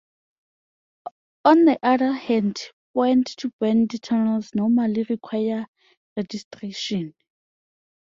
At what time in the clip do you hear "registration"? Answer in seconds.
6.17-7.13